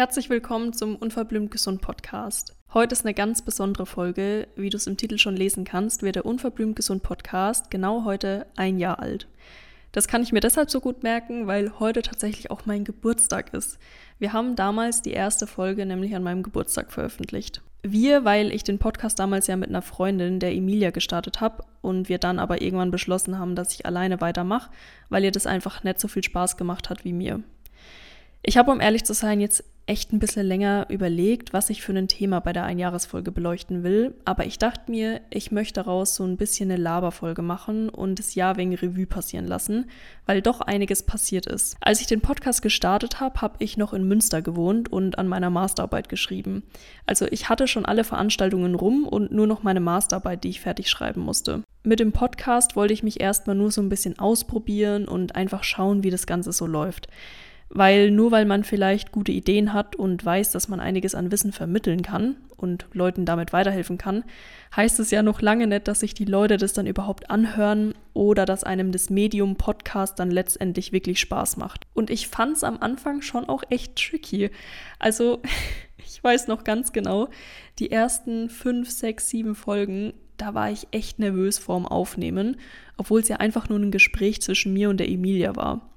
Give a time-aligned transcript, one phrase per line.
[0.00, 2.56] Herzlich willkommen zum Unverblümt Gesund Podcast.
[2.72, 4.48] Heute ist eine ganz besondere Folge.
[4.56, 8.46] Wie du es im Titel schon lesen kannst, wird der Unverblümt Gesund Podcast genau heute
[8.56, 9.28] ein Jahr alt.
[9.92, 13.78] Das kann ich mir deshalb so gut merken, weil heute tatsächlich auch mein Geburtstag ist.
[14.18, 17.60] Wir haben damals die erste Folge nämlich an meinem Geburtstag veröffentlicht.
[17.82, 22.08] Wir, weil ich den Podcast damals ja mit einer Freundin, der Emilia, gestartet habe und
[22.08, 24.70] wir dann aber irgendwann beschlossen haben, dass ich alleine weitermache,
[25.10, 27.42] weil ihr das einfach nicht so viel Spaß gemacht hat wie mir.
[28.42, 31.92] Ich habe, um ehrlich zu sein, jetzt echt ein bisschen länger überlegt, was ich für
[31.92, 34.14] ein Thema bei der Einjahresfolge beleuchten will.
[34.24, 38.34] Aber ich dachte mir, ich möchte daraus so ein bisschen eine Laberfolge machen und das
[38.34, 39.90] Jahr wegen Revue passieren lassen,
[40.26, 41.76] weil doch einiges passiert ist.
[41.80, 45.50] Als ich den Podcast gestartet habe, habe ich noch in Münster gewohnt und an meiner
[45.50, 46.62] Masterarbeit geschrieben.
[47.06, 50.88] Also ich hatte schon alle Veranstaltungen rum und nur noch meine Masterarbeit, die ich fertig
[50.88, 51.62] schreiben musste.
[51.82, 56.04] Mit dem Podcast wollte ich mich erstmal nur so ein bisschen ausprobieren und einfach schauen,
[56.04, 57.08] wie das Ganze so läuft.
[57.72, 61.52] Weil nur weil man vielleicht gute Ideen hat und weiß, dass man einiges an Wissen
[61.52, 64.24] vermitteln kann und Leuten damit weiterhelfen kann,
[64.74, 68.44] heißt es ja noch lange nicht, dass sich die Leute das dann überhaupt anhören oder
[68.44, 71.86] dass einem das Medium Podcast dann letztendlich wirklich Spaß macht.
[71.94, 74.50] Und ich fand es am Anfang schon auch echt tricky.
[74.98, 75.40] Also
[75.98, 77.28] ich weiß noch ganz genau,
[77.78, 82.56] die ersten fünf, sechs, sieben Folgen, da war ich echt nervös vorm Aufnehmen,
[82.96, 85.90] obwohl es ja einfach nur ein Gespräch zwischen mir und der Emilia war.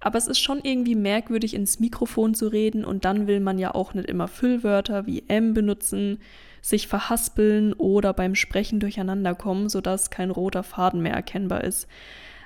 [0.00, 3.74] Aber es ist schon irgendwie merkwürdig, ins Mikrofon zu reden und dann will man ja
[3.74, 6.18] auch nicht immer Füllwörter wie M benutzen,
[6.62, 11.88] sich verhaspeln oder beim Sprechen durcheinander kommen, sodass kein roter Faden mehr erkennbar ist.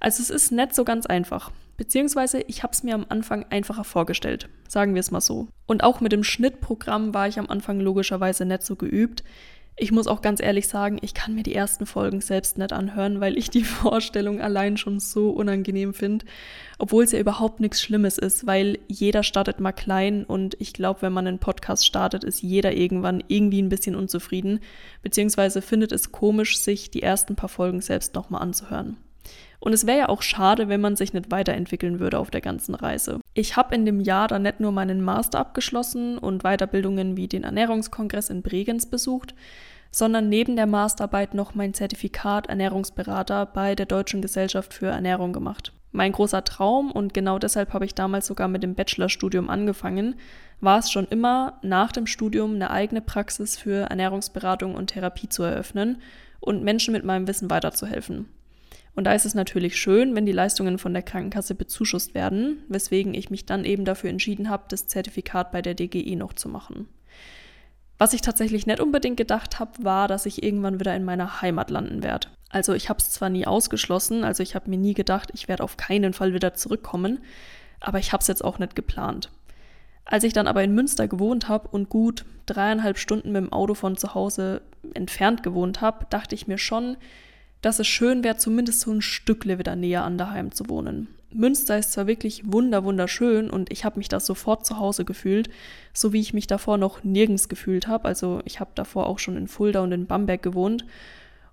[0.00, 1.50] Also es ist nicht so ganz einfach.
[1.76, 5.46] Beziehungsweise ich habe es mir am Anfang einfacher vorgestellt, sagen wir es mal so.
[5.66, 9.22] Und auch mit dem Schnittprogramm war ich am Anfang logischerweise nicht so geübt.
[9.80, 13.20] Ich muss auch ganz ehrlich sagen, ich kann mir die ersten Folgen selbst nicht anhören,
[13.20, 16.26] weil ich die Vorstellung allein schon so unangenehm finde,
[16.78, 21.02] obwohl es ja überhaupt nichts Schlimmes ist, weil jeder startet mal klein und ich glaube,
[21.02, 24.58] wenn man einen Podcast startet, ist jeder irgendwann irgendwie ein bisschen unzufrieden,
[25.02, 28.96] beziehungsweise findet es komisch, sich die ersten paar Folgen selbst nochmal anzuhören.
[29.60, 32.74] Und es wäre ja auch schade, wenn man sich nicht weiterentwickeln würde auf der ganzen
[32.74, 33.20] Reise.
[33.38, 37.44] Ich habe in dem Jahr dann nicht nur meinen Master abgeschlossen und Weiterbildungen wie den
[37.44, 39.32] Ernährungskongress in Bregenz besucht,
[39.92, 45.72] sondern neben der Masterarbeit noch mein Zertifikat Ernährungsberater bei der Deutschen Gesellschaft für Ernährung gemacht.
[45.92, 50.16] Mein großer Traum, und genau deshalb habe ich damals sogar mit dem Bachelorstudium angefangen,
[50.60, 55.44] war es schon immer, nach dem Studium eine eigene Praxis für Ernährungsberatung und Therapie zu
[55.44, 56.02] eröffnen
[56.40, 58.26] und Menschen mit meinem Wissen weiterzuhelfen.
[58.98, 63.14] Und da ist es natürlich schön, wenn die Leistungen von der Krankenkasse bezuschusst werden, weswegen
[63.14, 66.88] ich mich dann eben dafür entschieden habe, das Zertifikat bei der DGE noch zu machen.
[67.98, 71.70] Was ich tatsächlich nicht unbedingt gedacht habe, war, dass ich irgendwann wieder in meiner Heimat
[71.70, 72.26] landen werde.
[72.50, 75.62] Also ich habe es zwar nie ausgeschlossen, also ich habe mir nie gedacht, ich werde
[75.62, 77.20] auf keinen Fall wieder zurückkommen,
[77.78, 79.30] aber ich habe es jetzt auch nicht geplant.
[80.06, 83.74] Als ich dann aber in Münster gewohnt habe und gut dreieinhalb Stunden mit dem Auto
[83.74, 84.62] von zu Hause
[84.94, 86.96] entfernt gewohnt habe, dachte ich mir schon,
[87.60, 91.08] dass es schön wäre, zumindest so ein Stückle wieder näher an daheim zu wohnen.
[91.30, 95.50] Münster ist zwar wirklich wunder wunderschön und ich habe mich da sofort zu Hause gefühlt,
[95.92, 98.06] so wie ich mich davor noch nirgends gefühlt habe.
[98.06, 100.84] Also ich habe davor auch schon in Fulda und in Bamberg gewohnt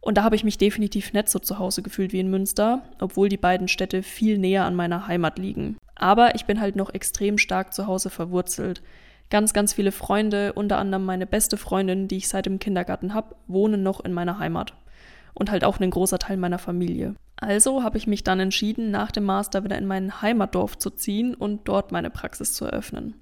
[0.00, 3.28] und da habe ich mich definitiv nicht so zu Hause gefühlt wie in Münster, obwohl
[3.28, 5.76] die beiden Städte viel näher an meiner Heimat liegen.
[5.94, 8.82] Aber ich bin halt noch extrem stark zu Hause verwurzelt.
[9.28, 13.36] Ganz, ganz viele Freunde, unter anderem meine beste Freundin, die ich seit dem Kindergarten habe,
[13.46, 14.74] wohnen noch in meiner Heimat.
[15.40, 17.14] Und halt auch ein großer Teil meiner Familie.
[17.36, 21.34] Also habe ich mich dann entschieden, nach dem Master wieder in mein Heimatdorf zu ziehen
[21.34, 23.14] und dort meine Praxis zu eröffnen.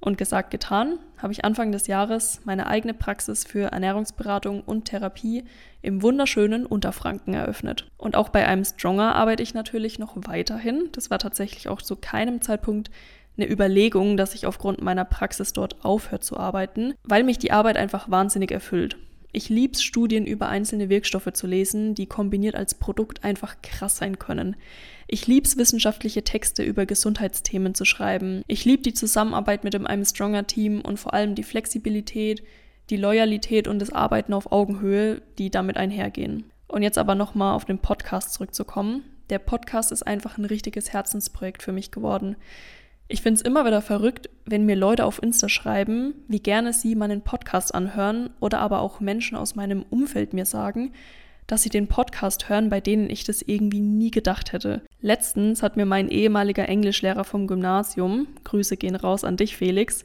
[0.00, 5.44] Und gesagt, getan, habe ich Anfang des Jahres meine eigene Praxis für Ernährungsberatung und Therapie
[5.80, 7.86] im wunderschönen Unterfranken eröffnet.
[7.98, 10.88] Und auch bei einem Stronger arbeite ich natürlich noch weiterhin.
[10.90, 12.90] Das war tatsächlich auch zu keinem Zeitpunkt
[13.36, 17.76] eine Überlegung, dass ich aufgrund meiner Praxis dort aufhöre zu arbeiten, weil mich die Arbeit
[17.76, 18.96] einfach wahnsinnig erfüllt.
[19.30, 24.18] Ich lieb's, Studien über einzelne Wirkstoffe zu lesen, die kombiniert als Produkt einfach krass sein
[24.18, 24.56] können.
[25.06, 28.42] Ich lieb's, wissenschaftliche Texte über Gesundheitsthemen zu schreiben.
[28.46, 32.42] Ich lieb die Zusammenarbeit mit dem I'm Stronger Team und vor allem die Flexibilität,
[32.88, 36.44] die Loyalität und das Arbeiten auf Augenhöhe, die damit einhergehen.
[36.66, 39.02] Und jetzt aber nochmal auf den Podcast zurückzukommen.
[39.28, 42.36] Der Podcast ist einfach ein richtiges Herzensprojekt für mich geworden.
[43.10, 46.94] Ich finde es immer wieder verrückt, wenn mir Leute auf Insta schreiben, wie gerne sie
[46.94, 50.92] meinen Podcast anhören oder aber auch Menschen aus meinem Umfeld mir sagen,
[51.46, 54.82] dass sie den Podcast hören, bei denen ich das irgendwie nie gedacht hätte.
[55.00, 60.04] Letztens hat mir mein ehemaliger Englischlehrer vom Gymnasium, Grüße gehen raus an dich, Felix,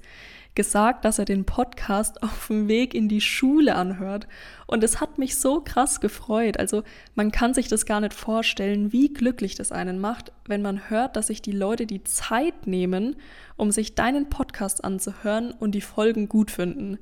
[0.55, 4.27] gesagt, dass er den Podcast auf dem Weg in die Schule anhört.
[4.67, 6.59] Und es hat mich so krass gefreut.
[6.59, 6.83] Also
[7.15, 11.15] man kann sich das gar nicht vorstellen, wie glücklich das einen macht, wenn man hört,
[11.15, 13.15] dass sich die Leute die Zeit nehmen,
[13.55, 16.99] um sich deinen Podcast anzuhören und die Folgen gut finden.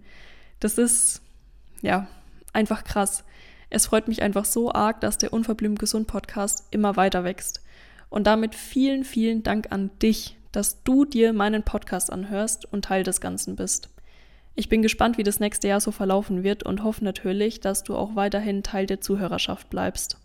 [0.60, 1.22] Das ist,
[1.82, 2.08] ja,
[2.54, 3.24] einfach krass.
[3.70, 7.62] Es freut mich einfach so arg, dass der Unverblümt Gesund Podcast immer weiter wächst.
[8.10, 13.04] Und damit vielen, vielen Dank an dich, dass du dir meinen Podcast anhörst und Teil
[13.04, 13.90] des Ganzen bist.
[14.56, 17.96] Ich bin gespannt, wie das nächste Jahr so verlaufen wird und hoffe natürlich, dass du
[17.96, 20.18] auch weiterhin Teil der Zuhörerschaft bleibst.